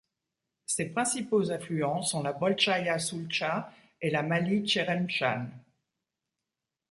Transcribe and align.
Ses 0.65 0.85
principaux 0.89 1.51
affluents 1.51 2.01
sont 2.01 2.23
la 2.23 2.33
Bolchaïa 2.33 2.97
Soultcha 2.97 3.71
et 4.01 4.09
la 4.09 4.23
Maly 4.23 4.65
Tcheremchan. 4.65 5.45